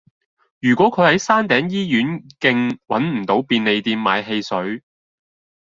[0.59, 4.81] 如果佢喺山頂醫院徑搵唔到便利店買汽水